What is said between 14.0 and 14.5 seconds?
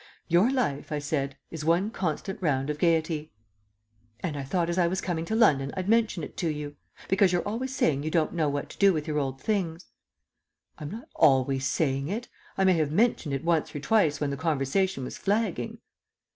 when the